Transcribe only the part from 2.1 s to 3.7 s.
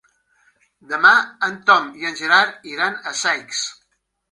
en Gerard iran a Saix.